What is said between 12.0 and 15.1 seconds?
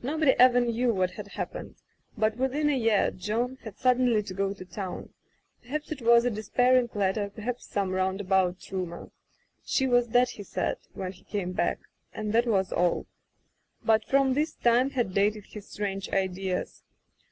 and that was all. But from this time